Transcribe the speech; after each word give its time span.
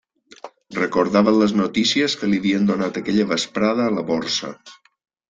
Recordava 0.77 1.33
les 1.41 1.53
notícies 1.59 2.15
que 2.21 2.29
li 2.31 2.39
havien 2.43 2.65
donat 2.71 2.97
aquella 3.03 3.27
vesprada 3.33 3.87
a 3.91 3.97
la 3.99 4.07
Borsa. 4.09 4.51